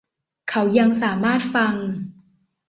[0.49, 1.73] เขายังสามารถฟัง